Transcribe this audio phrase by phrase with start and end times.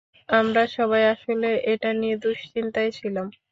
[0.31, 3.27] আমরা সবাই আসলে এটা নিয়ে দুঃশ্চিন্তায় ছিলাম।